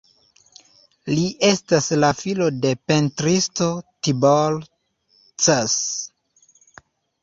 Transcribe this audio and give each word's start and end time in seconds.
Li 1.11 1.25
estas 1.49 1.91
la 1.99 2.09
filo 2.23 2.49
de 2.65 2.73
pentristo 2.93 3.71
Tibor 4.09 4.61
Cs. 4.69 5.81